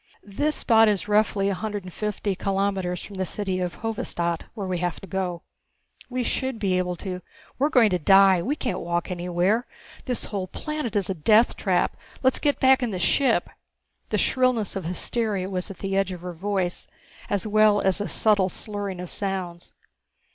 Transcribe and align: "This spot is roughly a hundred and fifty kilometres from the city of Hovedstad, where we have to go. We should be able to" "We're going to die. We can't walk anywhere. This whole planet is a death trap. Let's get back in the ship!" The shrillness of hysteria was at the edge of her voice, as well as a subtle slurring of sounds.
"This 0.25 0.55
spot 0.55 0.87
is 0.87 1.07
roughly 1.07 1.47
a 1.49 1.53
hundred 1.53 1.83
and 1.83 1.93
fifty 1.93 2.33
kilometres 2.33 3.03
from 3.03 3.17
the 3.17 3.23
city 3.27 3.59
of 3.59 3.81
Hovedstad, 3.83 4.45
where 4.55 4.65
we 4.65 4.79
have 4.79 4.99
to 5.01 5.05
go. 5.05 5.43
We 6.09 6.23
should 6.23 6.57
be 6.57 6.75
able 6.79 6.95
to" 6.95 7.21
"We're 7.59 7.69
going 7.69 7.91
to 7.91 7.99
die. 7.99 8.41
We 8.41 8.55
can't 8.55 8.79
walk 8.79 9.11
anywhere. 9.11 9.67
This 10.05 10.23
whole 10.25 10.47
planet 10.47 10.95
is 10.95 11.11
a 11.11 11.13
death 11.13 11.55
trap. 11.55 11.95
Let's 12.23 12.39
get 12.39 12.59
back 12.59 12.81
in 12.81 12.89
the 12.89 12.97
ship!" 12.97 13.47
The 14.09 14.17
shrillness 14.17 14.75
of 14.75 14.85
hysteria 14.85 15.47
was 15.51 15.69
at 15.69 15.77
the 15.77 15.95
edge 15.95 16.11
of 16.11 16.21
her 16.21 16.33
voice, 16.33 16.87
as 17.29 17.45
well 17.45 17.79
as 17.79 18.01
a 18.01 18.07
subtle 18.07 18.49
slurring 18.49 18.99
of 18.99 19.11
sounds. 19.11 19.71